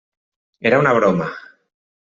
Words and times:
Era 0.71 0.79
una 0.85 0.95
broma. 1.01 1.31